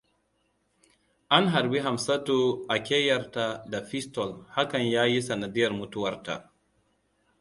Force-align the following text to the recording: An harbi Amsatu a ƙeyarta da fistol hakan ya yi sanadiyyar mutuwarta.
An 1.37 1.47
harbi 1.49 1.79
Amsatu 1.79 2.65
a 2.67 2.77
ƙeyarta 2.83 3.65
da 3.69 3.85
fistol 3.85 4.45
hakan 4.49 4.87
ya 4.89 5.05
yi 5.05 5.21
sanadiyyar 5.21 5.71
mutuwarta. 5.73 6.53